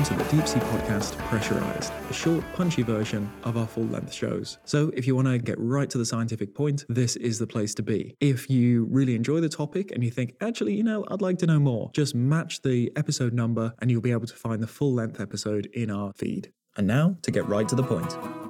[0.00, 4.12] welcome to the Deep Sea Podcast Pressurized, a short, punchy version of our full length
[4.12, 4.58] shows.
[4.64, 7.74] So, if you want to get right to the scientific point, this is the place
[7.74, 8.16] to be.
[8.20, 11.46] If you really enjoy the topic and you think, actually, you know, I'd like to
[11.46, 14.94] know more, just match the episode number and you'll be able to find the full
[14.94, 16.50] length episode in our feed.
[16.76, 18.49] And now, to get right to the point.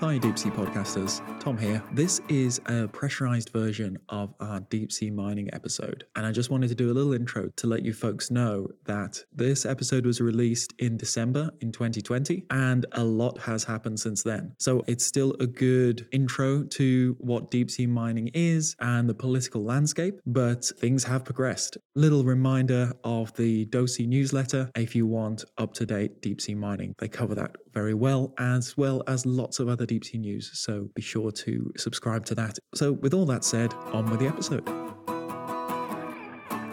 [0.00, 1.22] Hi, deep sea podcasters.
[1.40, 1.82] Tom here.
[1.92, 6.04] This is a pressurized version of our deep sea mining episode.
[6.16, 9.24] And I just wanted to do a little intro to let you folks know that
[9.32, 14.52] this episode was released in December in 2020, and a lot has happened since then.
[14.58, 19.64] So it's still a good intro to what deep sea mining is and the political
[19.64, 21.78] landscape, but things have progressed.
[21.94, 26.94] Little reminder of the DOSI newsletter if you want up to date deep sea mining.
[26.98, 30.50] They cover that very well, as well as lots of other deep sea news.
[30.54, 32.58] So be sure to subscribe to that.
[32.74, 34.85] So, with all that said, on with the episode.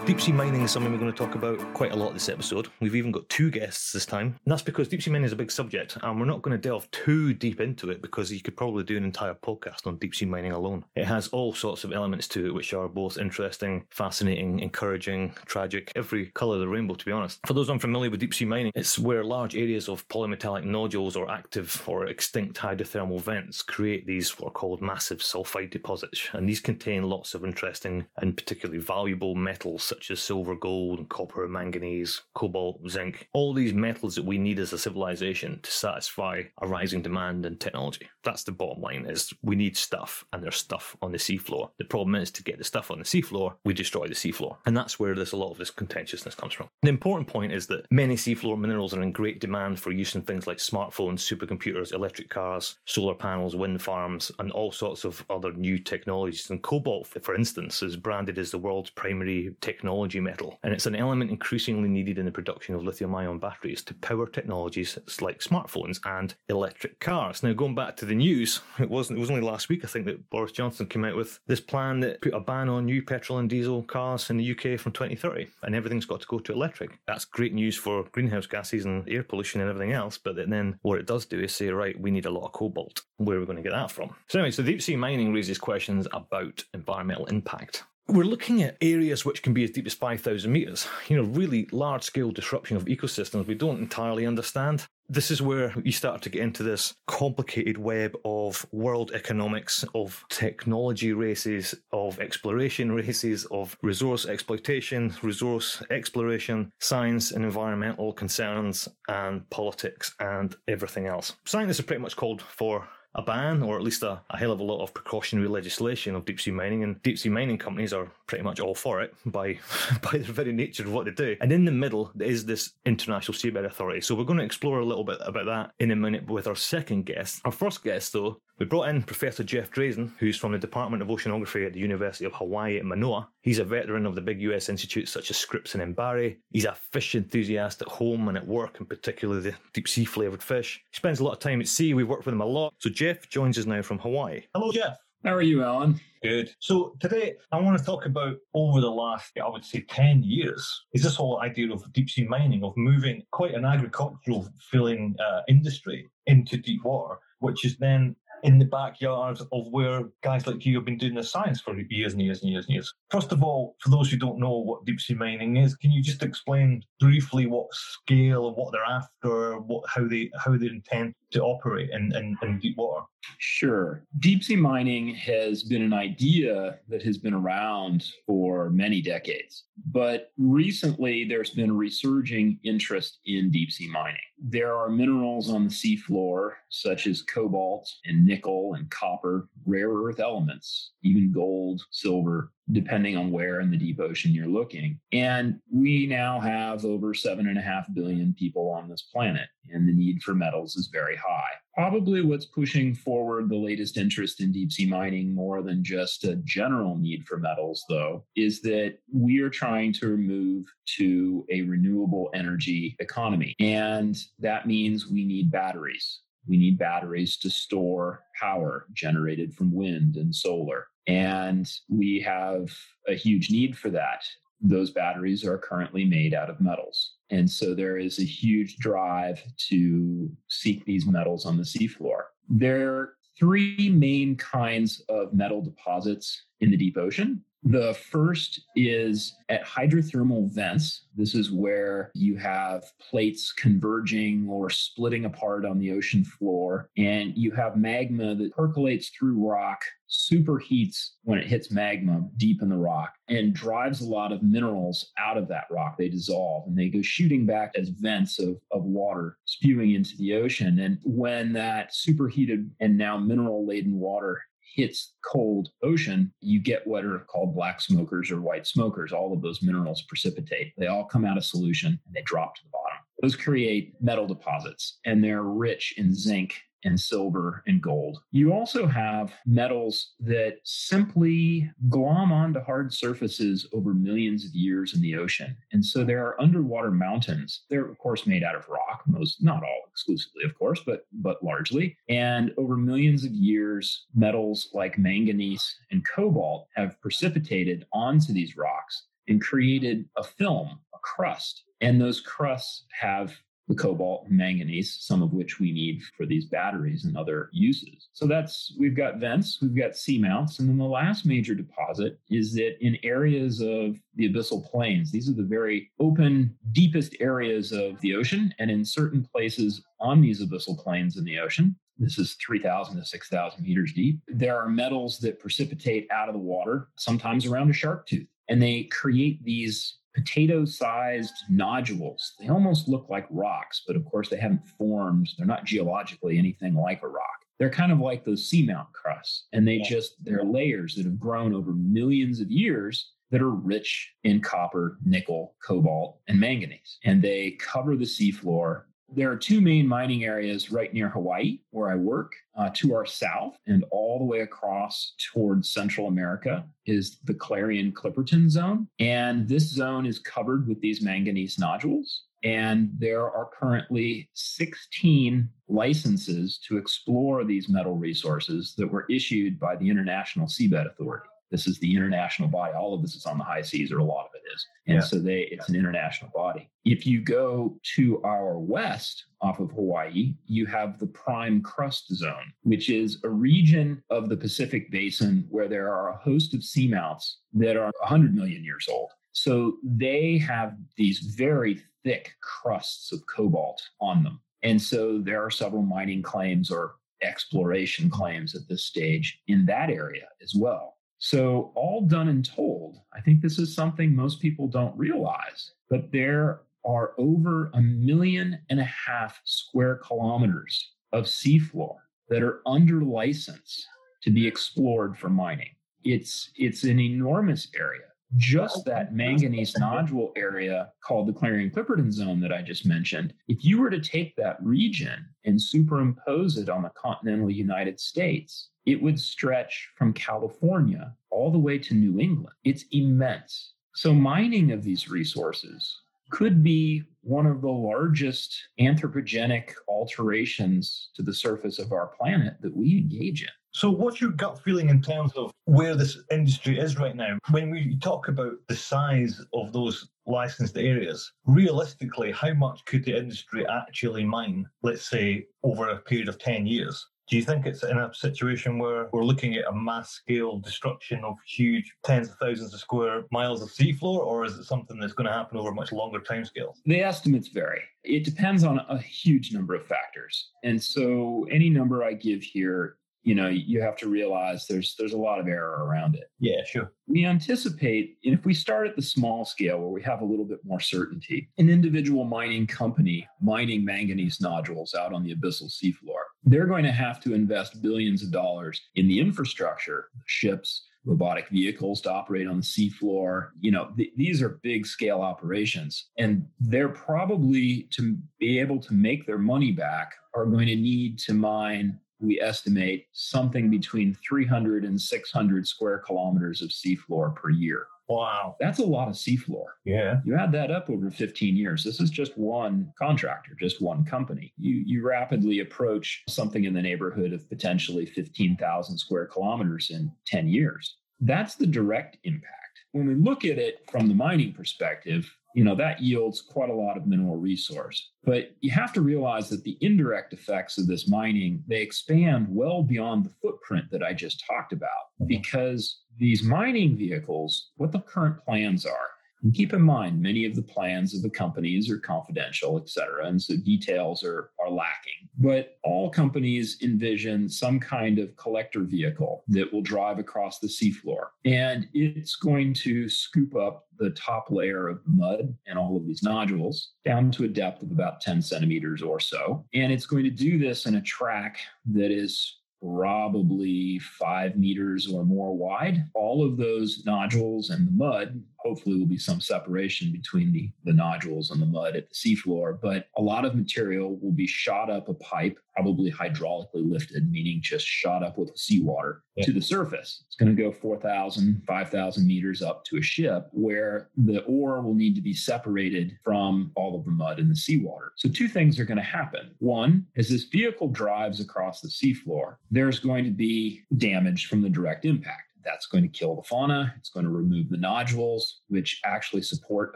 [0.06, 2.68] Deep sea mining is something we're going to talk about quite a lot this episode.
[2.82, 4.36] We've even got two guests this time.
[4.44, 6.62] And that's because deep sea mining is a big subject, and we're not going to
[6.62, 10.14] delve too deep into it because you could probably do an entire podcast on deep
[10.14, 10.84] sea mining alone.
[10.98, 15.94] It has all sorts of elements to it, which are both interesting, fascinating, encouraging, tragic,
[15.96, 17.40] every colour of the rainbow, to be honest.
[17.48, 21.32] For those unfamiliar with deep sea mining, it's where large areas of polymetallic nodules or
[21.32, 26.28] active or extinct hydrothermal vents create these what are called massive sulfide deposits.
[26.34, 31.48] And these contain lots of interesting and particularly valuable metals such as silver, gold, copper,
[31.48, 36.68] manganese, cobalt, zinc, all these metals that we need as a civilization to satisfy a
[36.68, 38.10] rising demand in technology.
[38.24, 41.70] That's the bottom line is we need stuff and there's stuff on the seafloor.
[41.78, 44.58] The problem is to get the stuff on the seafloor, we destroy the seafloor.
[44.66, 46.70] And that's where there's a lot of this contentiousness comes from.
[46.82, 50.24] The important point is that many seafloor minerals are in great demand for use in
[50.24, 55.54] things like smartphones, supercomputers, electric cars, solar panels, wind farms, and all sorts of other
[55.54, 56.50] new technologies.
[56.50, 60.86] And cobalt, for instance, is branded as the world's primary technology technology metal, and it's
[60.86, 65.40] an element increasingly needed in the production of lithium ion batteries to power technologies like
[65.40, 67.44] smartphones and electric cars.
[67.44, 70.06] Now, going back to the news, it wasn't it was only last week I think
[70.06, 73.40] that Boris Johnson came out with this plan that put a ban on new petrol
[73.40, 76.98] and diesel cars in the UK from 2030, and everything's got to go to electric.
[77.06, 80.98] That's great news for greenhouse gases and air pollution and everything else, but then what
[80.98, 83.02] it does do is say, right, we need a lot of cobalt.
[83.18, 84.16] Where are we going to get that from?
[84.30, 87.84] So anyway, so deep sea mining raises questions about environmental impact.
[88.08, 91.70] We're looking at areas which can be as deep as 5,000 meters, you know, really
[91.72, 94.86] large scale disruption of ecosystems we don't entirely understand.
[95.08, 100.24] This is where you start to get into this complicated web of world economics, of
[100.30, 109.50] technology races, of exploration races, of resource exploitation, resource exploration, science and environmental concerns, and
[109.50, 111.36] politics and everything else.
[111.46, 114.60] Scientists are pretty much called for a ban or at least a, a hell of
[114.60, 118.08] a lot of precautionary legislation of deep sea mining, and deep sea mining companies are
[118.28, 119.60] pretty much all for it by
[120.02, 121.36] by their very nature of what they do.
[121.42, 124.02] And in the middle is this International Seabed Authority.
[124.02, 126.56] So we're going to explore a little bit about that in a minute with our
[126.56, 127.42] second guest.
[127.46, 131.10] Our first guest, though, we brought in Professor Jeff Drazen, who's from the Department of
[131.10, 133.28] Oceanography at the University of Hawaii at Manoa.
[133.42, 136.38] He's a veteran of the big US institutes such as Scripps and MBARI.
[136.52, 140.44] He's a fish enthusiast at home and at work, and particularly the deep sea flavoured
[140.44, 140.82] fish.
[140.92, 141.94] He spends a lot of time at sea.
[141.94, 142.74] We've worked with him a lot.
[142.80, 144.44] So Jeff joins us now from Hawaii.
[144.54, 144.98] Hello, Jeff.
[145.24, 146.00] How are you, Alan?
[146.22, 146.54] Good.
[146.60, 150.86] So today I want to talk about over the last, I would say, 10 years,
[150.94, 155.42] is this whole idea of deep sea mining, of moving quite an agricultural filling uh,
[155.48, 160.76] industry into deep water, which is then in the backyard of where guys like you
[160.76, 162.94] have been doing the science for years and years and years and years.
[163.10, 166.02] First of all, for those who don't know what deep sea mining is, can you
[166.02, 171.16] just explain briefly what scale and what they're after, what how they how they intend
[171.34, 173.06] to operate in, in, in deep water?
[173.38, 174.06] Sure.
[174.20, 179.66] Deep sea mining has been an idea that has been around for many decades.
[179.92, 184.22] But recently, there's been a resurging interest in deep sea mining.
[184.42, 190.20] There are minerals on the seafloor, such as cobalt and nickel and copper, rare earth
[190.20, 195.00] elements, even gold, silver, depending on where in the deep ocean you're looking.
[195.12, 199.88] And we now have over seven and a half billion people on this planet, and
[199.88, 201.52] the need for metals is very high.
[201.76, 206.36] Probably what's pushing forward the latest interest in deep sea mining more than just a
[206.38, 210.66] general need for metals, though, is that we are trying to move
[210.98, 213.56] to a renewable energy economy.
[213.60, 216.22] And that means we need batteries.
[216.48, 220.88] We need batteries to store power generated from wind and solar.
[221.08, 222.70] And we have
[223.08, 224.24] a huge need for that.
[224.62, 227.16] Those batteries are currently made out of metals.
[227.30, 232.24] And so there is a huge drive to seek these metals on the seafloor.
[232.48, 237.44] There are three main kinds of metal deposits in the deep ocean.
[237.66, 241.06] The first is at hydrothermal vents.
[241.16, 247.32] This is where you have plates converging or splitting apart on the ocean floor, and
[247.38, 252.76] you have magma that percolates through rock, superheats when it hits magma deep in the
[252.76, 255.96] rock, and drives a lot of minerals out of that rock.
[255.98, 260.34] They dissolve and they go shooting back as vents of, of water spewing into the
[260.34, 260.80] ocean.
[260.80, 264.42] And when that superheated and now mineral laden water
[264.74, 269.14] hits cold ocean, you get what are called black smokers or white smokers.
[269.14, 270.74] All of those minerals precipitate.
[270.78, 272.98] They all come out of solution and they drop to the bottom.
[273.22, 278.20] Those create metal deposits and they're rich in zinc and silver and gold.
[278.32, 285.02] You also have metals that simply glom onto hard surfaces over millions of years in
[285.02, 285.56] the ocean.
[285.72, 287.64] And so there are underwater mountains.
[287.70, 291.44] They're of course made out of rock, most not all exclusively of course, but but
[291.44, 291.98] largely.
[292.10, 299.08] And over millions of years, metals like manganese and cobalt have precipitated onto these rocks
[299.28, 301.64] and created a film, a crust.
[301.82, 303.36] And those crusts have
[303.68, 308.10] the cobalt and manganese, some of which we need for these batteries and other uses.
[308.14, 312.54] So that's we've got vents, we've got seamounts, and then the last major deposit is
[312.56, 318.00] that in areas of the abyssal plains, these are the very open, deepest areas of
[318.02, 322.36] the ocean, and in certain places on these abyssal plains in the ocean, this is
[322.46, 324.20] 3,000 to 6,000 meters deep.
[324.28, 328.62] There are metals that precipitate out of the water, sometimes around a shark tooth, and
[328.62, 332.34] they create these potato sized nodules.
[332.40, 335.30] They almost look like rocks, but of course they haven't formed.
[335.38, 337.24] They're not geologically anything like a rock.
[337.60, 341.54] They're kind of like those seamount crusts, and they just, they're layers that have grown
[341.54, 347.00] over millions of years that are rich in copper, nickel, cobalt, and manganese.
[347.04, 348.84] And they cover the seafloor
[349.16, 352.34] there are two main mining areas right near Hawaii, where I work.
[352.56, 357.92] Uh, to our south and all the way across towards Central America is the Clarion
[357.92, 358.88] Clipperton Zone.
[359.00, 362.26] And this zone is covered with these manganese nodules.
[362.44, 369.76] And there are currently 16 licenses to explore these metal resources that were issued by
[369.78, 371.30] the International Seabed Authority.
[371.54, 372.74] This is the international body.
[372.74, 374.66] All of this is on the high seas, or a lot of it is.
[374.88, 375.02] And yeah.
[375.02, 376.68] so they it's an international body.
[376.84, 382.52] If you go to our west off of Hawaii, you have the prime crust zone,
[382.64, 387.36] which is a region of the Pacific basin where there are a host of seamounts
[387.54, 389.12] that are 100 million years old.
[389.34, 394.42] So they have these very thick crusts of cobalt on them.
[394.64, 399.92] And so there are several mining claims or exploration claims at this stage in that
[399.92, 400.96] area as well.
[401.26, 406.12] So, all done and told, I think this is something most people don't realize, but
[406.12, 411.96] there are over a million and a half square kilometers of seafloor
[412.28, 413.88] that are under license
[414.24, 415.70] to be explored for mining.
[416.04, 418.12] It's, it's an enormous area.
[418.36, 423.64] Just that manganese nodule area called the Clarion Clipperton Zone that I just mentioned, if
[423.64, 429.02] you were to take that region and superimpose it on the continental United States, it
[429.02, 432.56] would stretch from California all the way to New England.
[432.64, 433.74] It's immense.
[433.96, 436.02] So, mining of these resources
[436.34, 442.76] could be one of the largest anthropogenic alterations to the surface of our planet that
[442.76, 443.50] we engage in.
[443.72, 447.38] So, what's your gut feeling in terms of where this industry is right now?
[447.52, 453.16] When we talk about the size of those licensed areas, realistically, how much could the
[453.16, 457.08] industry actually mine, let's say, over a period of 10 years?
[457.30, 461.24] Do you think it's in a situation where we're looking at a mass scale destruction
[461.24, 465.14] of huge tens of thousands of square miles of seafloor, or is it something that's
[465.14, 466.82] going to happen over much longer timescales?
[466.86, 467.82] The estimates vary.
[468.04, 470.50] It depends on a huge number of factors.
[470.64, 475.14] And so any number I give here you know you have to realize there's there's
[475.14, 478.96] a lot of error around it yeah sure we anticipate and if we start at
[478.96, 483.28] the small scale where we have a little bit more certainty an individual mining company
[483.42, 488.22] mining manganese nodules out on the abyssal seafloor they're going to have to invest billions
[488.24, 493.50] of dollars in the infrastructure ships robotic vehicles to operate on the seafloor.
[493.60, 496.10] You know, th- these are big scale operations.
[496.18, 501.20] And they're probably to be able to make their money back are going to need
[501.20, 507.88] to mine we estimate something between 300 and 600 square kilometers of seafloor per year.
[508.10, 508.56] Wow.
[508.60, 509.66] That's a lot of seafloor.
[509.86, 510.20] Yeah.
[510.26, 511.84] You add that up over 15 years.
[511.84, 514.54] This is just one contractor, just one company.
[514.58, 520.48] You you rapidly approach something in the neighborhood of potentially 15,000 square kilometers in 10
[520.50, 520.98] years.
[521.22, 522.54] That's the direct impact.
[522.92, 526.76] When we look at it from the mining perspective, you know, that yields quite a
[526.76, 528.12] lot of mineral resource.
[528.24, 532.84] But you have to realize that the indirect effects of this mining, they expand well
[532.84, 534.90] beyond the footprint that I just talked about
[535.22, 535.28] mm-hmm.
[535.28, 539.10] because these mining vehicles, what the current plans are,
[539.44, 543.28] and keep in mind, many of the plans of the companies are confidential, et cetera,
[543.28, 545.28] and so details are, are lacking.
[545.38, 551.28] But all companies envision some kind of collector vehicle that will drive across the seafloor.
[551.46, 556.24] And it's going to scoop up the top layer of mud and all of these
[556.24, 559.66] nodules down to a depth of about 10 centimeters or so.
[559.74, 561.60] And it's going to do this in a track
[561.92, 566.06] that is probably five meters or more wide.
[566.14, 570.94] All of those nodules and the mud hopefully will be some separation between the, the
[570.94, 574.90] nodules and the mud at the seafloor, but a lot of material will be shot
[574.90, 579.46] up a pipe, probably hydraulically lifted, meaning just shot up with seawater yeah.
[579.46, 580.24] to the surface.
[580.28, 584.96] It's going to go 4,000, 5,000 meters up to a ship where the ore will
[584.96, 588.14] need to be separated from all of the mud and the seawater.
[588.16, 589.52] So, two things are going to happen.
[589.60, 594.70] One, as this vehicle drives across the seafloor, there's going to be damage from the
[594.70, 595.52] direct impact.
[595.64, 596.94] That's going to kill the fauna.
[596.98, 599.96] It's going to remove the nodules, which actually support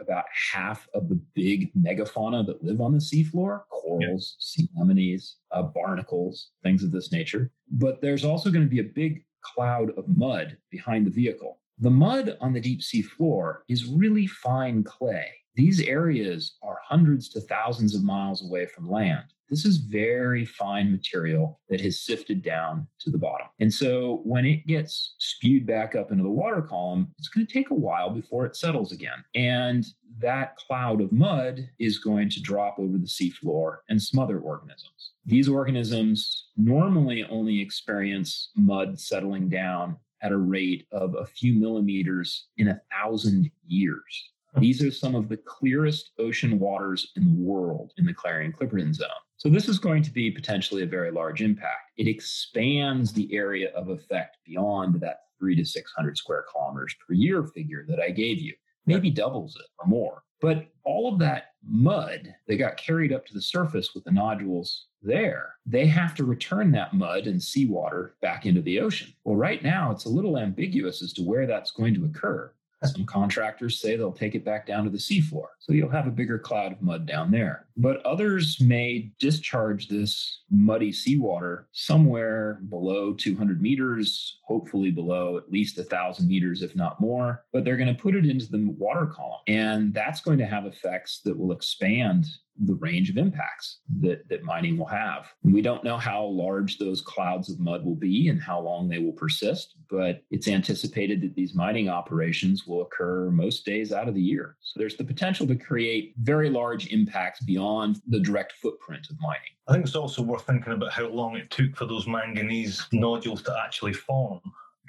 [0.00, 4.64] about half of the big megafauna that live on the seafloor corals, yeah.
[4.64, 7.50] sea anemones, uh, barnacles, things of this nature.
[7.72, 11.58] But there's also going to be a big cloud of mud behind the vehicle.
[11.80, 15.26] The mud on the deep sea floor is really fine clay.
[15.58, 19.24] These areas are hundreds to thousands of miles away from land.
[19.50, 23.48] This is very fine material that has sifted down to the bottom.
[23.58, 27.52] And so when it gets spewed back up into the water column, it's going to
[27.52, 29.24] take a while before it settles again.
[29.34, 29.84] And
[30.20, 35.10] that cloud of mud is going to drop over the seafloor and smother organisms.
[35.26, 42.46] These organisms normally only experience mud settling down at a rate of a few millimeters
[42.58, 44.30] in a thousand years.
[44.56, 48.94] These are some of the clearest ocean waters in the world in the Clarion Clipperton
[48.94, 49.08] Zone.
[49.36, 51.92] So this is going to be potentially a very large impact.
[51.96, 57.44] It expands the area of effect beyond that three to 600 square kilometers per year
[57.44, 58.54] figure that I gave you,
[58.86, 60.22] maybe doubles it or more.
[60.40, 64.86] But all of that mud that got carried up to the surface with the nodules
[65.02, 69.12] there, they have to return that mud and seawater back into the ocean.
[69.24, 72.52] Well, right now, it's a little ambiguous as to where that's going to occur.
[72.84, 75.46] Some contractors say they'll take it back down to the seafloor.
[75.58, 77.66] So you'll have a bigger cloud of mud down there.
[77.76, 85.76] But others may discharge this muddy seawater somewhere below 200 meters, hopefully below at least
[85.76, 87.44] 1,000 meters, if not more.
[87.52, 89.40] But they're going to put it into the water column.
[89.48, 92.26] And that's going to have effects that will expand
[92.64, 95.32] the range of impacts that, that mining will have.
[95.42, 98.98] We don't know how large those clouds of mud will be and how long they
[98.98, 104.14] will persist, but it's anticipated that these mining operations will occur most days out of
[104.14, 104.56] the year.
[104.60, 109.40] So there's the potential to create very large impacts beyond the direct footprint of mining.
[109.68, 113.42] I think it's also worth thinking about how long it took for those manganese nodules
[113.42, 114.40] to actually form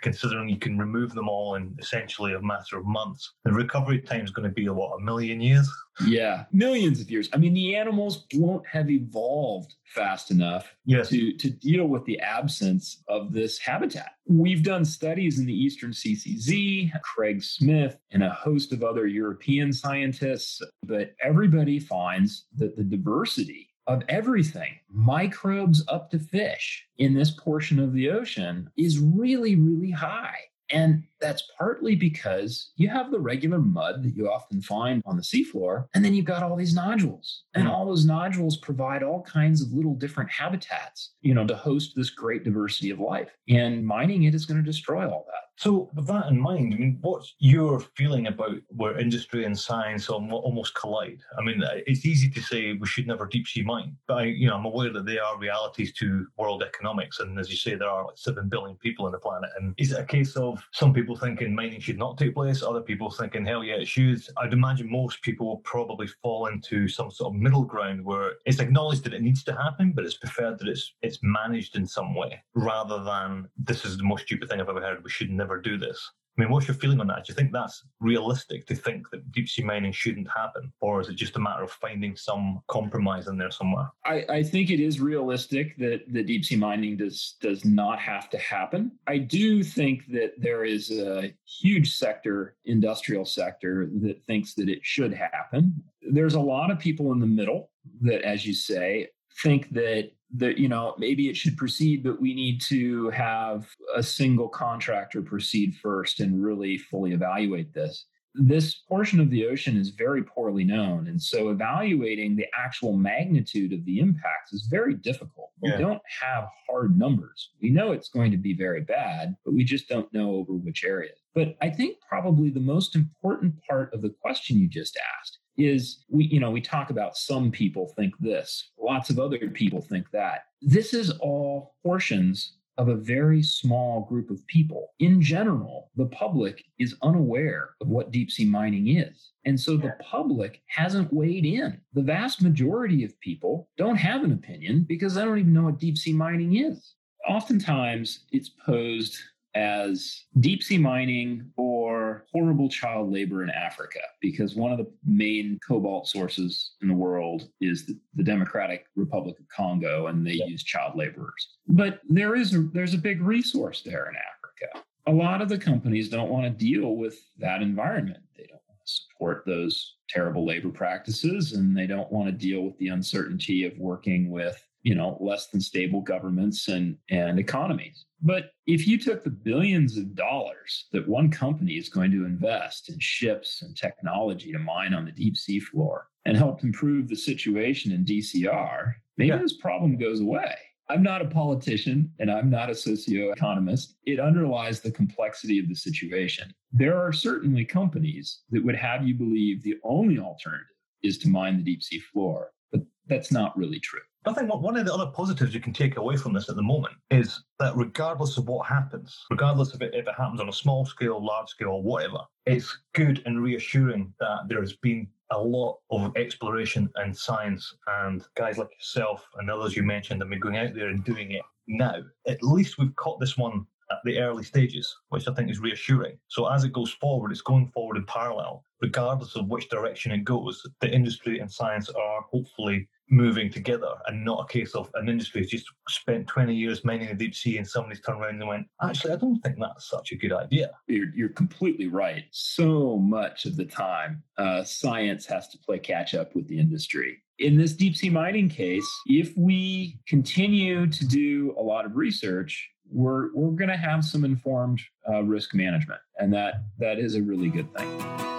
[0.02, 3.34] considering you can remove them all in essentially a matter of months.
[3.46, 5.70] The recovery time is going to be a what a million years.
[6.06, 7.30] Yeah, millions of years.
[7.34, 11.10] I mean, the animals won't have evolved fast enough yes.
[11.10, 14.12] to to deal with the absence of this habitat.
[14.26, 19.74] We've done studies in the Eastern CCZ, Craig Smith, and a host of other European
[19.74, 27.32] scientists, but everybody finds that the diversity of everything, microbes up to fish in this
[27.32, 30.38] portion of the ocean is really, really high.
[30.70, 35.24] And that's partly because you have the regular mud that you often find on the
[35.24, 37.44] seafloor, and then you've got all these nodules.
[37.54, 37.72] And mm.
[37.72, 42.10] all those nodules provide all kinds of little different habitats, you know, to host this
[42.10, 43.30] great diversity of life.
[43.48, 45.50] And mining it is going to destroy all that.
[45.60, 50.08] So, with that in mind, I mean, what's your feeling about where industry and science
[50.08, 51.20] almost collide?
[51.38, 54.24] I mean, uh, it's easy to say we should never deep sea mine, but I,
[54.24, 57.76] you know, I'm aware that they are realities to world economics, and as you say,
[57.76, 59.50] there are like seven billion people on the planet.
[59.60, 62.82] And is it a case of some people thinking mining should not take place, other
[62.82, 64.22] people thinking hell yeah it should?
[64.38, 68.60] I'd imagine most people will probably fall into some sort of middle ground where it's
[68.60, 72.16] acknowledged that it needs to happen, but it's preferred that it's it's managed in some
[72.16, 75.04] way rather than this is the most stupid thing I've ever heard.
[75.04, 76.10] We should never do this.
[76.40, 77.26] I mean, what's your feeling on that?
[77.26, 80.72] Do you think that's realistic to think that deep sea mining shouldn't happen?
[80.80, 83.90] Or is it just a matter of finding some compromise in there somewhere?
[84.06, 88.30] I, I think it is realistic that the deep sea mining does does not have
[88.30, 88.94] to happen.
[89.06, 94.80] I do think that there is a huge sector, industrial sector, that thinks that it
[94.82, 95.84] should happen.
[96.02, 97.70] There's a lot of people in the middle
[98.00, 99.10] that, as you say,
[99.42, 104.04] think that that you know maybe it should proceed but we need to have a
[104.04, 108.06] single contractor proceed first and really fully evaluate this
[108.36, 111.08] this portion of the ocean is very poorly known.
[111.08, 115.52] And so evaluating the actual magnitude of the impacts is very difficult.
[115.62, 117.50] We don't have hard numbers.
[117.62, 120.86] We know it's going to be very bad, but we just don't know over which
[120.86, 121.12] area.
[121.36, 126.06] But I think probably the most important part of the question you just asked is
[126.10, 130.10] we you know we talk about some people think this lots of other people think
[130.12, 134.94] that this is all portions of a very small group of people.
[135.00, 139.32] In general, the public is unaware of what deep sea mining is.
[139.44, 141.82] And so the public hasn't weighed in.
[141.94, 145.80] The vast majority of people don't have an opinion because they don't even know what
[145.80, 146.96] deep sea mining is.
[147.28, 149.18] Oftentimes, it's posed
[149.56, 151.99] as deep sea mining or
[152.32, 157.50] horrible child labor in Africa, because one of the main cobalt sources in the world
[157.62, 160.46] is the, the Democratic Republic of Congo, and they yeah.
[160.46, 161.56] use child laborers.
[161.68, 164.86] But there is there's a big resource there in Africa.
[165.08, 168.20] A lot of the companies don't want to deal with that environment.
[168.38, 172.62] They don't want to support those terrible labor practices, and they don't want to deal
[172.62, 178.06] with the uncertainty of working with you know less than stable governments and and economies
[178.22, 182.90] but if you took the billions of dollars that one company is going to invest
[182.90, 187.16] in ships and technology to mine on the deep sea floor and helped improve the
[187.16, 189.38] situation in DCR, maybe yeah.
[189.38, 190.54] this problem goes away.
[190.90, 193.94] I'm not a politician and I'm not a socioeconomist.
[194.06, 196.52] It underlies the complexity of the situation.
[196.74, 200.66] There are certainly companies that would have you believe the only alternative
[201.04, 204.02] is to mine the deep sea floor, but that's not really true.
[204.26, 206.62] I think one of the other positives you can take away from this at the
[206.62, 210.54] moment is that regardless of what happens, regardless of it, if it happens on a
[210.54, 215.40] small scale, large scale, or whatever, it's good and reassuring that there has been a
[215.40, 220.40] lot of exploration and science, and guys like yourself and others you mentioned have been
[220.40, 222.02] going out there and doing it now.
[222.28, 226.18] At least we've caught this one at the early stages, which I think is reassuring.
[226.28, 230.24] So as it goes forward, it's going forward in parallel, regardless of which direction it
[230.24, 230.66] goes.
[230.82, 235.42] The industry and science are hopefully moving together and not a case of an industry
[235.42, 238.68] has just spent 20 years mining the deep sea and somebody's turned around and went,
[238.82, 240.72] actually, I don't think that's such a good idea.
[240.88, 242.26] You're, you're completely right.
[242.32, 247.24] So much of the time, uh, science has to play catch up with the industry.
[247.40, 252.70] In this deep sea mining case, if we continue to do a lot of research,
[252.92, 256.00] we're, we're going to have some informed uh, risk management.
[256.18, 258.39] And that, that is a really good thing.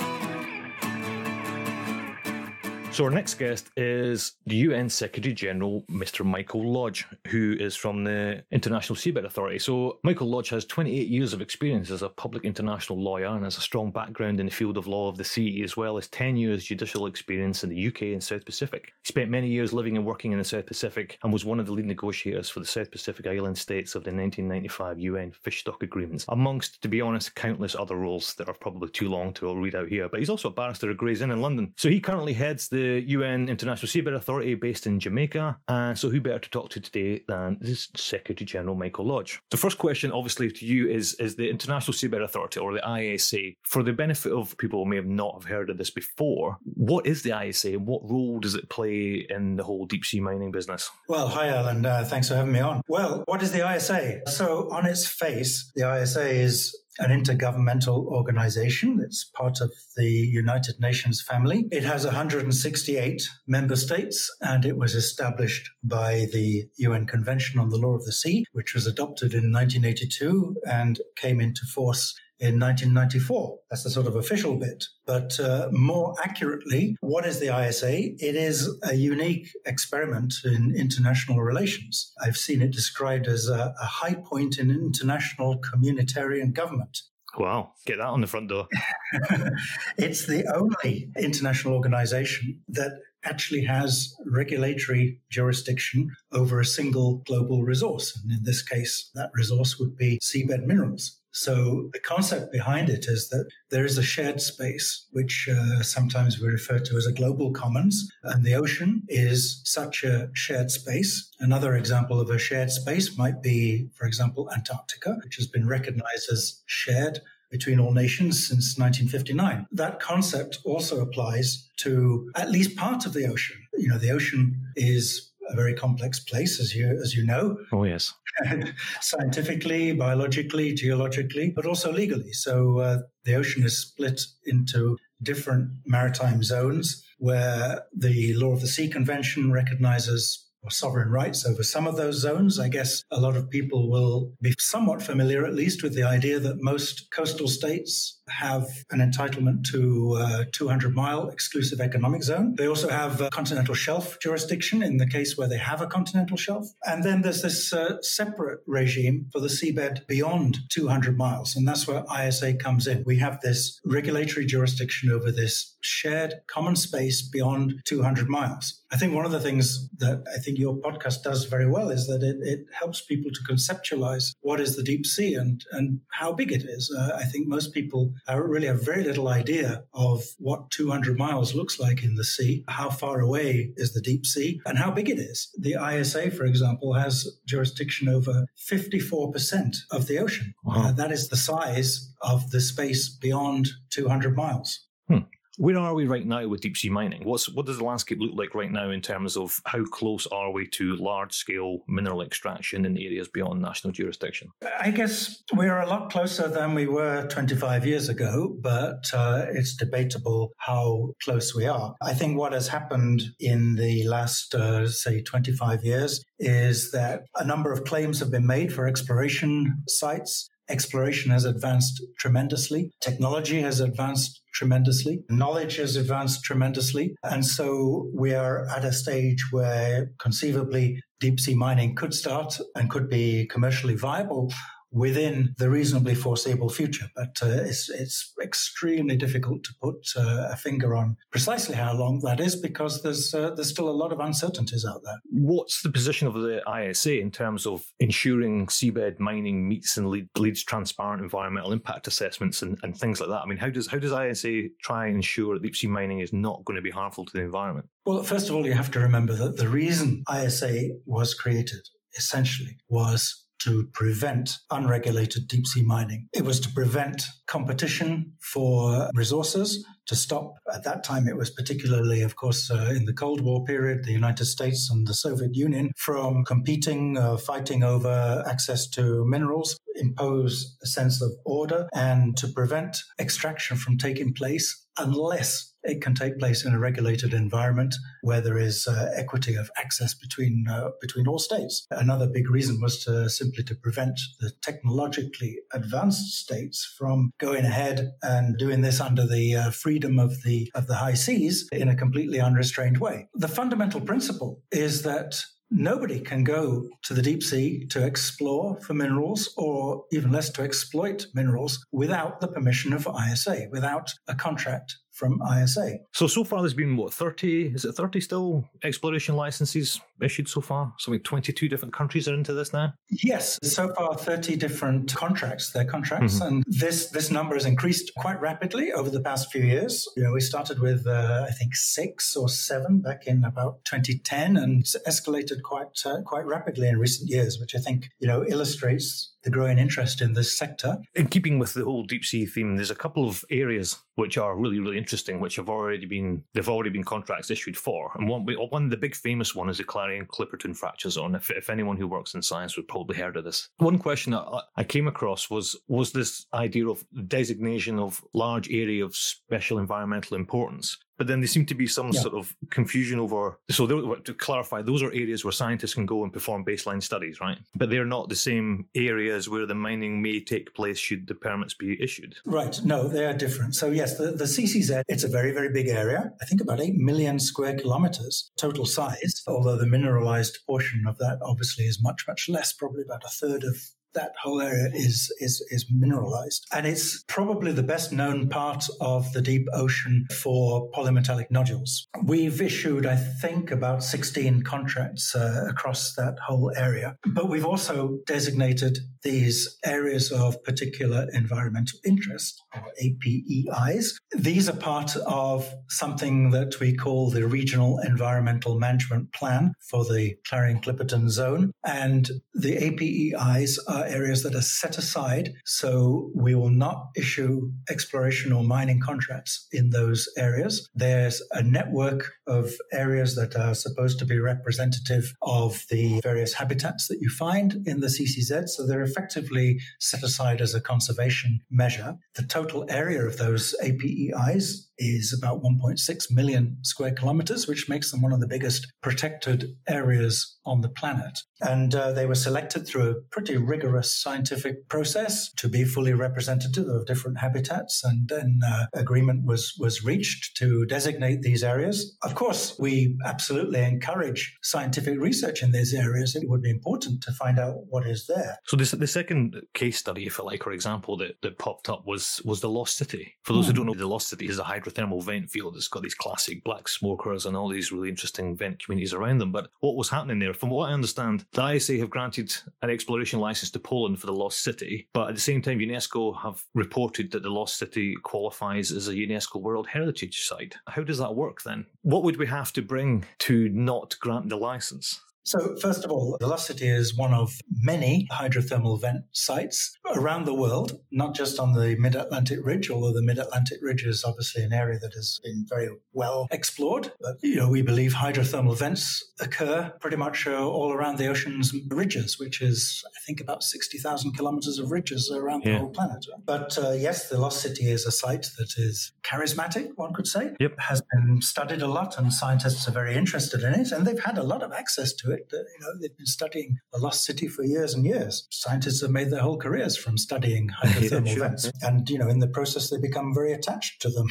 [3.01, 6.23] So, our next guest is the UN Secretary General, Mr.
[6.23, 9.59] Michael Lodge, who is from the International Seabed Authority.
[9.59, 13.57] So, Michael Lodge has 28 years of experience as a public international lawyer and has
[13.57, 16.37] a strong background in the field of law of the sea, as well as 10
[16.37, 18.93] years judicial experience in the UK and South Pacific.
[19.03, 21.65] He spent many years living and working in the South Pacific and was one of
[21.65, 25.83] the lead negotiators for the South Pacific Island states of the 1995 UN Fish Stock
[25.83, 29.75] Agreements, amongst, to be honest, countless other roles that are probably too long to read
[29.75, 30.07] out here.
[30.07, 31.73] But he's also a barrister at Gray's Inn in London.
[31.79, 35.59] So, he currently heads UN International Seabed Authority based in Jamaica.
[35.69, 39.41] And so, who better to talk to today than this Secretary General Michael Lodge?
[39.51, 43.53] The first question, obviously, to you is is the International Seabed Authority or the ISA.
[43.63, 47.07] For the benefit of people who may have not have heard of this before, what
[47.07, 50.51] is the ISA and what role does it play in the whole deep sea mining
[50.51, 50.91] business?
[51.09, 51.85] Well, hi, Alan.
[51.85, 52.83] Uh, thanks for having me on.
[52.89, 54.29] Well, what is the ISA?
[54.29, 59.01] So, on its face, the ISA is an intergovernmental organization.
[59.03, 61.67] It's part of the United Nations family.
[61.71, 67.79] It has 168 member states and it was established by the UN Convention on the
[67.79, 73.59] Law of the Sea, which was adopted in 1982 and came into force in 1994.
[73.69, 74.85] That's the sort of official bit.
[75.07, 78.15] But uh, more accurately, what is the ISA?
[78.19, 82.13] It is a unique experiment in international relations.
[82.23, 86.99] I've seen it described as a, a high point in international communitarian government.
[87.39, 88.67] Wow, get that on the front door.
[89.99, 92.93] it's the only international organization that
[93.25, 98.19] actually has regulatory jurisdiction over a single global resource.
[98.21, 101.20] And in this case, that resource would be seabed minerals.
[101.33, 106.41] So the concept behind it is that there is a shared space, which uh, sometimes
[106.41, 111.31] we refer to as a global commons, and the ocean is such a shared space.
[111.39, 116.31] Another example of a shared space might be, for example, Antarctica, which has been recognized
[116.33, 119.67] as shared between all nations since 1959.
[119.73, 123.57] That concept also applies to at least part of the ocean.
[123.75, 127.57] You know, the ocean is a very complex place, as you as you know.
[127.73, 128.15] Oh yes,
[129.01, 132.33] scientifically, biologically, geologically, but also legally.
[132.33, 138.67] So uh, the ocean is split into different maritime zones, where the Law of the
[138.67, 142.59] Sea Convention recognizes sovereign rights over some of those zones.
[142.59, 146.39] I guess a lot of people will be somewhat familiar, at least, with the idea
[146.39, 152.55] that most coastal states have an entitlement to uh, 200 mile exclusive economic zone.
[152.57, 156.69] They also have continental shelf jurisdiction in the case where they have a continental shelf.
[156.85, 161.57] And then there's this uh, separate regime for the seabed beyond 200 miles.
[161.57, 163.05] And that's where ISA comes in.
[163.07, 168.83] We have this regulatory jurisdiction over this shared common space beyond 200 miles.
[168.93, 172.07] I think one of the things that I think your podcast does very well is
[172.09, 176.33] that it, it helps people to conceptualize what is the deep sea and, and how
[176.33, 176.95] big it is.
[176.97, 181.79] Uh, I think most people really have very little idea of what 200 miles looks
[181.79, 185.19] like in the sea, how far away is the deep sea, and how big it
[185.19, 185.51] is.
[185.59, 190.55] The ISA, for example, has jurisdiction over 54% of the ocean.
[190.65, 190.75] Wow.
[190.77, 194.87] Uh, that is the size of the space beyond 200 miles.
[195.09, 195.19] Hmm.
[195.61, 197.23] Where are we right now with deep sea mining?
[197.23, 200.51] What's what does the landscape look like right now in terms of how close are
[200.51, 204.49] we to large scale mineral extraction in areas beyond national jurisdiction?
[204.81, 209.77] I guess we're a lot closer than we were 25 years ago, but uh, it's
[209.77, 211.95] debatable how close we are.
[212.01, 217.45] I think what has happened in the last, uh, say, 25 years is that a
[217.45, 222.91] number of claims have been made for exploration sites exploration has advanced tremendously.
[223.01, 225.21] Technology has advanced tremendously.
[225.29, 227.15] Knowledge has advanced tremendously.
[227.23, 232.91] And so we are at a stage where conceivably deep sea mining could start and
[232.91, 234.51] could be commercially viable
[234.93, 237.07] within the reasonably foreseeable future.
[237.15, 242.21] But uh, it's, it's extremely difficult to put uh, a finger on precisely how long
[242.21, 245.19] that is because there's, uh, there's still a lot of uncertainties out there.
[245.31, 250.29] What's the position of the ISA in terms of ensuring seabed mining meets and lead,
[250.37, 253.43] leads transparent environmental impact assessments and, and things like that?
[253.43, 256.33] I mean, how does, how does ISA try and ensure that deep sea mining is
[256.33, 257.89] not going to be harmful to the environment?
[258.05, 261.81] Well, first of all, you have to remember that the reason ISA was created
[262.17, 266.29] essentially was to prevent unregulated deep sea mining.
[266.33, 270.55] It was to prevent competition for resources, to stop.
[270.73, 274.13] At that time, it was particularly, of course, uh, in the Cold War period, the
[274.13, 280.77] United States and the Soviet Union from competing, uh, fighting over access to minerals, impose
[280.83, 286.39] a sense of order, and to prevent extraction from taking place unless it can take
[286.39, 291.27] place in a regulated environment where there is uh, equity of access between uh, between
[291.27, 291.87] all states.
[291.91, 298.13] Another big reason was to simply to prevent the technologically advanced states from going ahead
[298.23, 301.97] and doing this under the uh, freedom of the of the high seas in a
[301.97, 303.29] completely unrestrained way.
[303.35, 308.93] The fundamental principle is that Nobody can go to the deep sea to explore for
[308.93, 314.97] minerals or even less to exploit minerals without the permission of ISA, without a contract
[315.21, 315.99] from ISA.
[316.13, 320.63] So, so far there's been what, 30, is it 30 still exploration licenses issued so
[320.63, 320.95] far?
[320.99, 322.95] So, like 22 different countries are into this now?
[323.11, 326.37] Yes, so far 30 different contracts, they're contracts.
[326.37, 326.47] Mm-hmm.
[326.47, 330.09] And this, this number has increased quite rapidly over the past few years.
[330.17, 334.57] You know, we started with, uh, I think, six or seven back in about 2010
[334.57, 339.35] and escalated quite, uh, quite rapidly in recent years, which I think, you know, illustrates
[339.43, 340.99] the growing interest in this sector.
[341.15, 344.57] In keeping with the whole deep sea theme, there's a couple of areas which are
[344.57, 345.10] really, really interesting,
[345.41, 348.13] which have already been they've already been contracts issued for.
[348.15, 351.35] And one, one the big famous one is the Clarion Clipperton Fracture Zone.
[351.35, 353.69] If, if anyone who works in science would probably heard of this.
[353.79, 359.05] One question that I came across was was this idea of designation of large area
[359.05, 360.99] of special environmental importance.
[361.21, 362.21] But then there seemed to be some yeah.
[362.23, 363.59] sort of confusion over.
[363.71, 367.59] So to clarify, those are areas where scientists can go and perform baseline studies, right?
[367.77, 371.75] But they're not the same areas where the mining may take place should the permits
[371.75, 372.37] be issued.
[372.47, 372.81] Right.
[372.87, 373.75] No, they are different.
[373.75, 376.33] So yes, the, the CCZ, it's a very, very big area.
[376.41, 381.39] I think about 8 million square kilometers total size, although the mineralized portion of that
[381.43, 383.77] obviously is much, much less, probably about a third of
[384.15, 386.67] that whole area is, is, is mineralized.
[386.73, 392.09] And it's probably the best known part of the deep ocean for polymetallic nodules.
[392.25, 397.17] We've issued, I think, about 16 contracts uh, across that whole area.
[397.27, 404.15] But we've also designated these areas of particular environmental interest, or APEIs.
[404.35, 410.37] These are part of something that we call the Regional Environmental Management Plan for the
[410.47, 411.73] Clarion Clipperton Zone.
[411.85, 415.53] And the APEIs are are areas that are set aside.
[415.65, 420.89] So we will not issue exploration or mining contracts in those areas.
[420.95, 427.09] There's a network of areas that are supposed to be representative of the various habitats
[427.09, 428.69] that you find in the CCZ.
[428.69, 432.17] So they're effectively set aside as a conservation measure.
[432.35, 438.23] The total area of those APEIs is about 1.6 million square kilometers, which makes them
[438.23, 441.41] one of the biggest protected areas on the planet.
[441.61, 446.87] And uh, they were selected through a pretty rigorous scientific process to be fully representative
[446.87, 448.03] of different habitats.
[448.05, 452.17] And then uh, agreement was, was reached to designate these areas.
[452.23, 456.37] Of course, we absolutely encourage scientific research in these areas.
[456.37, 458.59] It would be important to find out what is there.
[458.67, 462.07] So this, the second case study, if you like, or example that, that popped up
[462.07, 463.35] was was the Lost City.
[463.43, 465.77] For those who don't know, the Lost City is a hydrothermal vent field.
[465.77, 469.53] It's got these classic black smokers and all these really interesting vent communities around them.
[469.53, 473.41] But what was happening there, from what I understand, the ISA have granted an exploration
[473.41, 477.31] license to Poland for the Lost City, but at the same time, UNESCO have reported
[477.33, 480.77] that the Lost City qualifies as a UNESCO World Heritage Site.
[480.87, 481.87] How does that work then?
[482.03, 485.21] What would we have to bring to not grant the license?
[485.51, 490.45] So, first of all, the Lost City is one of many hydrothermal vent sites around
[490.45, 494.23] the world, not just on the mid Atlantic Ridge, although the mid Atlantic Ridge is
[494.23, 497.11] obviously an area that has been very well explored.
[497.21, 501.75] But, you know, we believe hydrothermal vents occur pretty much uh, all around the ocean's
[501.89, 505.73] ridges, which is, I think, about 60,000 kilometers of ridges around yeah.
[505.73, 506.27] the whole planet.
[506.45, 510.53] But uh, yes, the Lost City is a site that is charismatic, one could say.
[510.61, 510.79] Yep.
[510.79, 514.39] Has been studied a lot, and scientists are very interested in it, and they've had
[514.39, 515.40] a lot of access to it.
[515.53, 518.47] You know, they've been studying the lost city for years and years.
[518.51, 521.49] Scientists have made their whole careers from studying hydrothermal yeah, sure.
[521.49, 524.29] vents, and you know, in the process, they become very attached to them.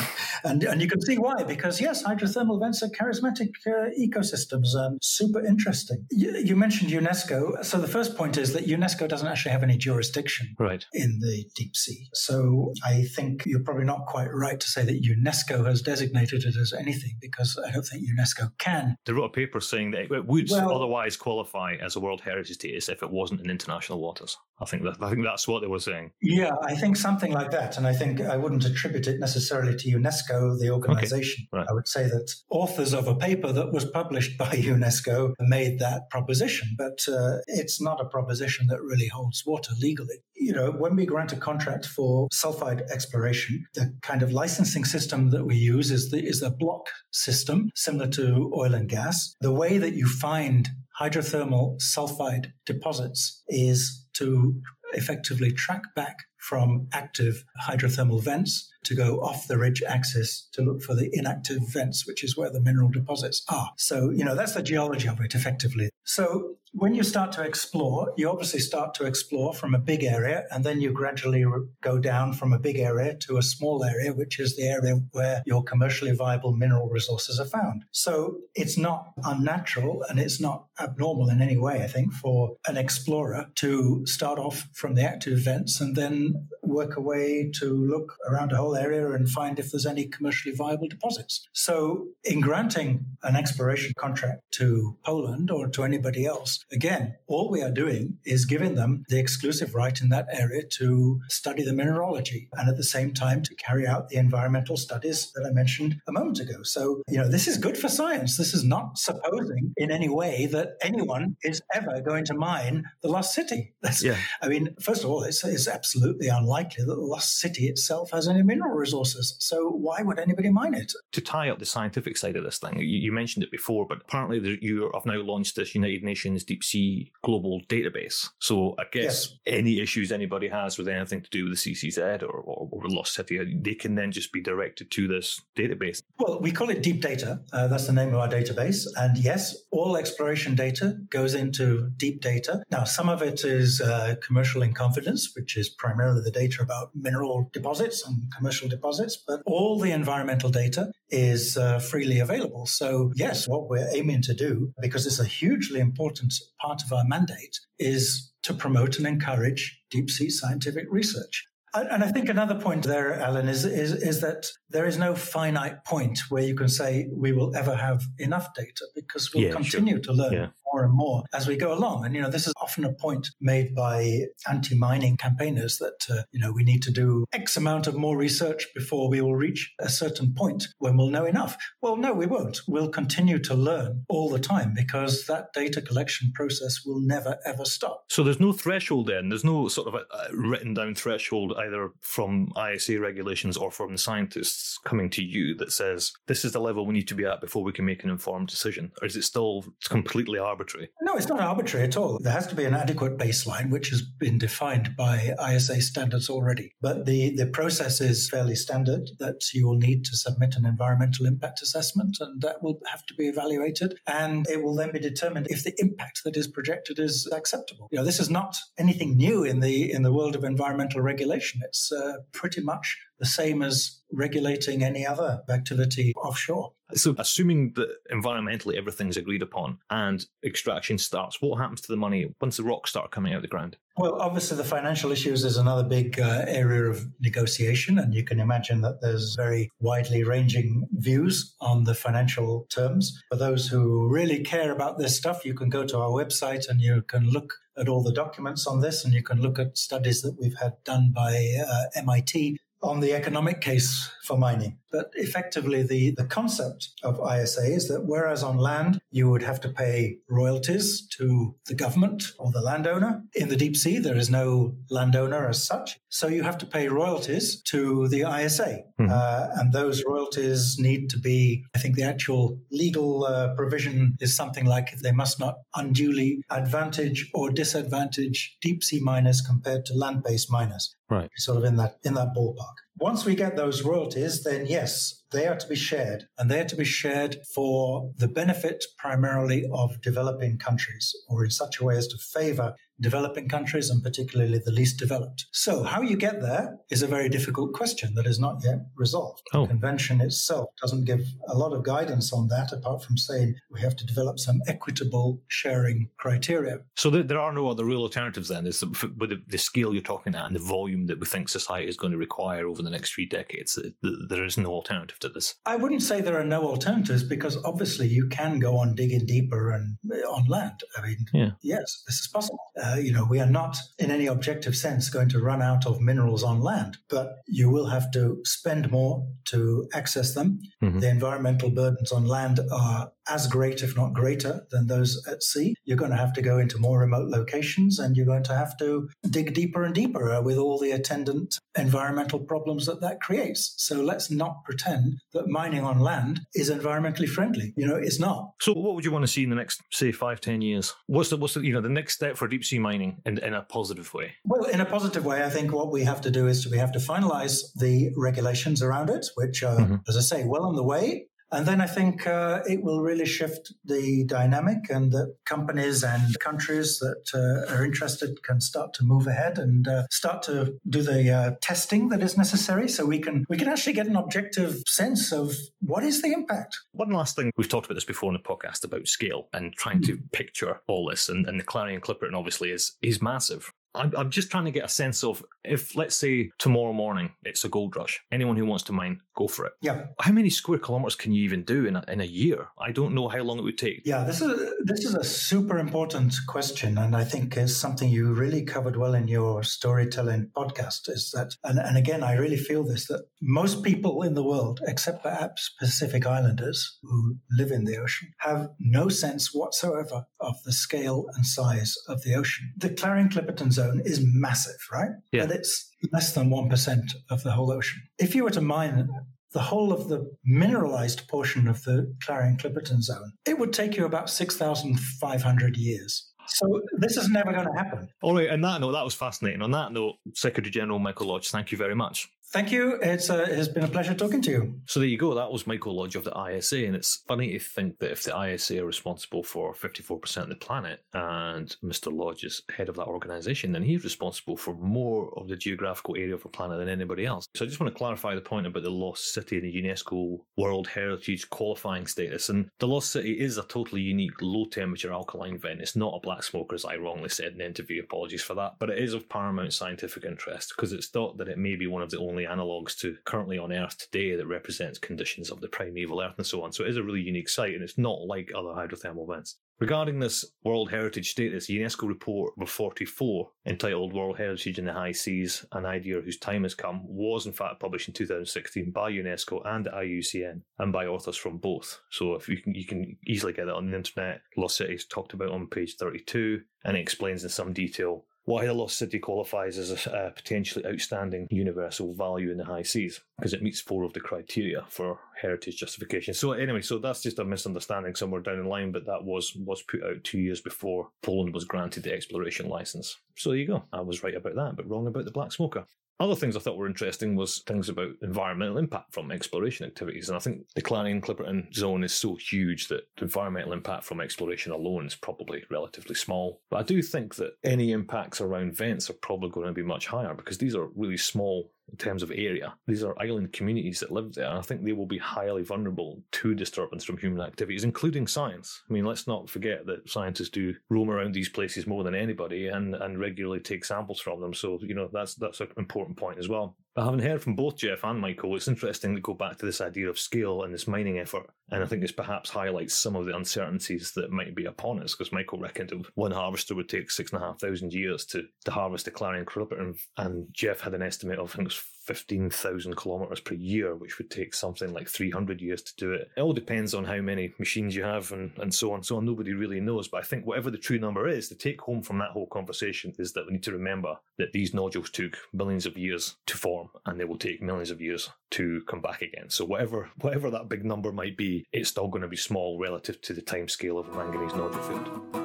[0.44, 4.98] and and you can see why, because yes, hydrothermal vents are charismatic uh, ecosystems and
[5.02, 6.06] super interesting.
[6.10, 9.76] You, you, mentioned UNESCO, so the first point is that UNESCO doesn't actually have any
[9.76, 10.84] jurisdiction right.
[10.92, 12.08] in the deep sea.
[12.14, 16.56] So I think you're probably not quite right to say that UNESCO has designated it
[16.56, 18.96] as anything, because I don't think UNESCO can.
[19.06, 22.56] They wrote a paper saying that it would well, otherwise qualify as a World Heritage
[22.56, 24.36] status if it wasn't in international waters.
[24.60, 26.12] I think that I think that's what they were saying.
[26.22, 29.90] Yeah, I think something like that, and I think I wouldn't attribute it necessarily to
[29.90, 31.46] UNESCO, the organization.
[31.52, 31.66] Okay, right.
[31.68, 36.08] I would say that authors of a paper that was published by UNESCO made that
[36.10, 40.22] proposition, but uh, it's not a proposition that really holds water legally.
[40.44, 45.30] You know, when we grant a contract for sulfide exploration, the kind of licensing system
[45.30, 49.34] that we use is the is a block system similar to oil and gas.
[49.40, 50.68] The way that you find
[51.00, 54.60] hydrothermal sulfide deposits is to
[54.92, 60.82] effectively track back from active hydrothermal vents to go off the ridge axis to look
[60.82, 63.70] for the inactive vents, which is where the mineral deposits are.
[63.78, 65.88] So, you know, that's the geology of it effectively.
[66.04, 70.44] So, when you start to explore, you obviously start to explore from a big area
[70.50, 71.44] and then you gradually
[71.80, 75.42] go down from a big area to a small area, which is the area where
[75.46, 77.84] your commercially viable mineral resources are found.
[77.92, 82.76] So it's not unnatural and it's not abnormal in any way, I think, for an
[82.76, 88.16] explorer to start off from the active vents and then work a way to look
[88.28, 91.46] around a whole area and find if there's any commercially viable deposits.
[91.52, 97.62] So in granting an exploration contract to Poland or to anybody else, Again, all we
[97.62, 102.48] are doing is giving them the exclusive right in that area to study the mineralogy
[102.54, 106.12] and at the same time to carry out the environmental studies that I mentioned a
[106.12, 106.62] moment ago.
[106.62, 108.36] So, you know, this is good for science.
[108.36, 113.08] This is not supposing in any way that anyone is ever going to mine the
[113.08, 113.74] lost city.
[113.82, 114.16] That's, yeah.
[114.42, 118.26] I mean, first of all, it's, it's absolutely unlikely that the lost city itself has
[118.26, 119.36] any mineral resources.
[119.38, 120.92] So why would anybody mine it?
[121.12, 123.98] To tie up the scientific side of this thing, you, you mentioned it before, but
[124.02, 128.28] apparently you have now launched this United Nations deep sea global database.
[128.38, 129.38] So I guess yes.
[129.46, 133.14] any issues anybody has with anything to do with the CCZ or, or, or Lost
[133.14, 136.00] City, they can then just be directed to this database.
[136.18, 137.40] Well, we call it deep data.
[137.52, 138.86] Uh, that's the name of our database.
[138.96, 142.62] And yes, all exploration data goes into deep data.
[142.70, 146.90] Now, some of it is uh, commercial in confidence, which is primarily the data about
[146.94, 152.66] mineral deposits and commercial deposits, but all the environmental data is uh, freely available.
[152.66, 157.04] So, yes, what we're aiming to do, because it's a hugely important part of our
[157.04, 161.46] mandate, is to promote and encourage deep sea scientific research.
[161.74, 165.84] And I think another point there, Alan, is, is, is that there is no finite
[165.84, 169.94] point where you can say we will ever have enough data because we'll yeah, continue
[169.94, 170.02] sure.
[170.02, 172.04] to learn yeah more and more as we go along.
[172.04, 176.22] And, you know, this is often a point made by anti mining campaigners that, uh,
[176.32, 179.72] you know, we need to do X amount of more research before we will reach
[179.78, 181.56] a certain point when we'll know enough.
[181.80, 182.62] Well, no, we won't.
[182.66, 187.64] We'll continue to learn all the time because that data collection process will never, ever
[187.64, 188.04] stop.
[188.08, 189.28] So there's no threshold then?
[189.28, 193.92] There's no sort of a, a written down threshold either from ISA regulations or from
[193.92, 197.24] the scientists coming to you that says this is the level we need to be
[197.24, 198.90] at before we can make an informed decision?
[199.00, 200.63] Or is it still completely arbitrary?
[200.64, 200.90] Arbitrary.
[201.02, 202.18] No, it's not arbitrary at all.
[202.20, 206.72] There has to be an adequate baseline, which has been defined by ISA standards already.
[206.80, 211.26] But the, the process is fairly standard that you will need to submit an environmental
[211.26, 213.98] impact assessment, and that will have to be evaluated.
[214.06, 217.88] And it will then be determined if the impact that is projected is acceptable.
[217.90, 221.60] You know, this is not anything new in the in the world of environmental regulation.
[221.64, 226.72] It's uh, pretty much the same as regulating any other activity offshore.
[226.94, 232.32] So, assuming that environmentally everything's agreed upon and extraction starts, what happens to the money
[232.40, 233.76] once the rocks start coming out of the ground?
[233.96, 238.40] Well, obviously, the financial issues is another big uh, area of negotiation, and you can
[238.40, 243.16] imagine that there's very widely ranging views on the financial terms.
[243.30, 246.80] For those who really care about this stuff, you can go to our website and
[246.80, 250.22] you can look at all the documents on this, and you can look at studies
[250.22, 254.78] that we've had done by uh, MIT on the economic case for mining.
[254.90, 259.60] But effectively, the, the concept of ISA is that whereas on land you would have
[259.62, 264.30] to pay royalties to the government or the landowner, in the deep sea there is
[264.30, 265.98] no landowner as such.
[266.10, 268.82] So you have to pay royalties to the ISA.
[269.00, 269.10] Mm-hmm.
[269.10, 274.36] Uh, and those royalties need to be, I think the actual legal uh, provision is
[274.36, 280.22] something like they must not unduly advantage or disadvantage deep sea miners compared to land
[280.22, 280.94] based miners.
[281.10, 281.30] Right.
[281.36, 282.76] Sort of in that in that ballpark.
[282.98, 286.64] Once we get those royalties, then yes, they are to be shared, and they are
[286.64, 291.96] to be shared for the benefit primarily of developing countries, or in such a way
[291.96, 295.46] as to favor developing countries and particularly the least developed.
[295.52, 299.42] So, how you get there is a very difficult question that is not yet resolved.
[299.52, 299.62] Oh.
[299.62, 303.80] The convention itself doesn't give a lot of guidance on that, apart from saying we
[303.80, 306.78] have to develop some equitable sharing criteria.
[306.96, 308.84] So, there are no other real alternatives then, is
[309.18, 312.12] with the scale you're talking at and the volume that we think society is going
[312.12, 315.54] to require over the next three decades, there is no alternative to this.
[315.66, 319.70] I wouldn't say there are no alternatives because obviously you can go on digging deeper
[319.70, 320.80] and uh, on land.
[320.96, 321.50] I mean, yeah.
[321.62, 322.58] yes, this is possible.
[322.84, 326.00] Uh, you know, we are not in any objective sense going to run out of
[326.00, 330.60] minerals on land, but you will have to spend more to access them.
[330.82, 330.98] Mm-hmm.
[330.98, 335.74] The environmental burdens on land are as great, if not greater, than those at sea.
[335.84, 338.76] You're going to have to go into more remote locations and you're going to have
[338.78, 343.74] to dig deeper and deeper uh, with all the attendant environmental problems that that creates.
[343.78, 347.72] So let's not pretend that mining on land is environmentally friendly.
[347.76, 348.52] You know, it's not.
[348.60, 350.94] So what would you want to see in the next, say, five, ten years?
[351.06, 353.54] What's the, what's the, you know, the next step for deep sea mining in, in
[353.54, 354.34] a positive way?
[354.44, 356.92] Well, in a positive way, I think what we have to do is we have
[356.92, 359.96] to finalize the regulations around it, which are, mm-hmm.
[360.08, 361.26] as I say, well on the way.
[361.52, 366.38] And then I think uh, it will really shift the dynamic, and that companies and
[366.40, 371.02] countries that uh, are interested can start to move ahead and uh, start to do
[371.02, 374.82] the uh, testing that is necessary, so we can we can actually get an objective
[374.86, 376.78] sense of what is the impact.
[376.92, 380.02] One last thing we've talked about this before in the podcast about scale and trying
[380.02, 380.26] to hmm.
[380.32, 383.72] picture all this, and, and the Clarion Clipperton obviously is is massive.
[383.94, 387.64] I'm, I'm just trying to get a sense of if, let's say, tomorrow morning it's
[387.64, 389.72] a gold rush, anyone who wants to mine, go for it.
[389.80, 390.06] Yeah.
[390.20, 392.68] How many square kilometers can you even do in a, in a year?
[392.78, 394.02] I don't know how long it would take.
[394.04, 398.32] Yeah, this is this is a super important question, and I think is something you
[398.32, 401.08] really covered well in your storytelling podcast.
[401.08, 404.80] Is that, and, and again, I really feel this that most people in the world,
[404.86, 410.72] except perhaps Pacific Islanders who live in the ocean, have no sense whatsoever of the
[410.72, 412.72] scale and size of the ocean.
[412.76, 415.10] The Clarion Clipperton Zone zone is massive, right?
[415.32, 415.46] Yeah.
[415.46, 418.02] But it's less than 1% of the whole ocean.
[418.18, 419.08] If you were to mine
[419.52, 424.04] the whole of the mineralized portion of the Clarion Clipperton zone, it would take you
[424.04, 426.30] about 6,500 years.
[426.46, 428.08] So this is never going to happen.
[428.22, 428.50] All right.
[428.50, 429.62] On that note, that was fascinating.
[429.62, 432.28] On that note, Secretary General Michael Lodge, thank you very much.
[432.54, 433.00] Thank you.
[433.02, 434.74] It's uh, it has been a pleasure talking to you.
[434.86, 435.34] So there you go.
[435.34, 438.40] That was Michael Lodge of the ISA, and it's funny to think that if the
[438.40, 442.16] ISA are responsible for fifty-four percent of the planet, and Mr.
[442.16, 446.32] Lodge is head of that organisation, then he's responsible for more of the geographical area
[446.32, 447.48] of the planet than anybody else.
[447.56, 450.38] So I just want to clarify the point about the Lost City and the UNESCO
[450.56, 452.50] World Heritage qualifying status.
[452.50, 455.80] And the Lost City is a totally unique low-temperature alkaline vent.
[455.80, 458.04] It's not a black smoker, as I wrongly said in the interview.
[458.04, 461.58] Apologies for that, but it is of paramount scientific interest because it's thought that it
[461.58, 465.50] may be one of the only analogues to currently on Earth today that represents conditions
[465.50, 466.72] of the primeval Earth and so on.
[466.72, 469.58] So it is a really unique site and it's not like other hydrothermal vents.
[469.80, 475.10] Regarding this World Heritage status, UNESCO report number 44, entitled World Heritage in the High
[475.10, 479.66] Seas, an idea whose time has come, was in fact published in 2016 by UNESCO
[479.66, 482.00] and IUCN, and by authors from both.
[482.10, 484.42] So if you can, you can easily get it on the internet.
[484.56, 488.74] Lost Cities talked about on page 32, and it explains in some detail why the
[488.74, 493.62] Lost City qualifies as a, potentially outstanding universal value in the high seas, because it
[493.62, 496.34] meets four of the criteria for heritage justification.
[496.34, 499.82] So anyway, so that's just a misunderstanding somewhere down the line, but that was was
[499.82, 503.16] put out two years before Poland was granted the exploration license.
[503.36, 503.84] So there you go.
[503.92, 505.86] I was right about that, but wrong about the black smoker.
[506.20, 510.28] Other things I thought were interesting was things about environmental impact from exploration activities.
[510.28, 514.20] And I think the Clarion Clipperton zone is so huge that the environmental impact from
[514.20, 516.60] exploration alone is probably relatively small.
[516.70, 520.06] But I do think that any impacts around vents are probably going to be much
[520.06, 522.74] higher because these are really small in terms of area.
[522.86, 524.48] These are island communities that live there.
[524.48, 528.82] And I think they will be highly vulnerable to disturbance from human activities, including science.
[528.88, 532.68] I mean, let's not forget that scientists do roam around these places more than anybody
[532.68, 534.54] and, and regularly take samples from them.
[534.54, 536.76] So, you know, that's that's an important point as well.
[536.94, 539.80] But having heard from both Jeff and Michael, it's interesting to go back to this
[539.80, 541.50] idea of scale and this mining effort.
[541.70, 545.14] And I think this perhaps highlights some of the uncertainties that might be upon us,
[545.14, 548.70] because Michael reckoned one harvester would take six and a half thousand years to, to
[548.70, 552.96] harvest a Clarion Clipperton, and Jeff had an estimate of, I think it was 15,000
[552.96, 556.30] kilometers per year, which would take something like 300 years to do it.
[556.36, 559.02] It all depends on how many machines you have and, and so on.
[559.02, 559.24] So on.
[559.24, 560.08] Nobody really knows.
[560.08, 563.14] But I think whatever the true number is, the take home from that whole conversation
[563.18, 566.90] is that we need to remember that these nodules took millions of years to form
[567.06, 569.48] and they will take millions of years to come back again.
[569.48, 573.20] So whatever whatever that big number might be, it's still going to be small relative
[573.22, 575.43] to the time scale of a manganese nodule field.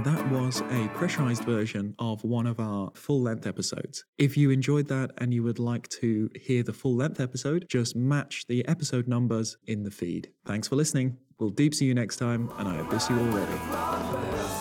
[0.00, 4.06] And that was a pressurized version of one of our full length episodes.
[4.16, 7.94] If you enjoyed that and you would like to hear the full length episode, just
[7.94, 10.30] match the episode numbers in the feed.
[10.46, 11.18] Thanks for listening.
[11.38, 14.59] We'll deep see you next time, and I see you already.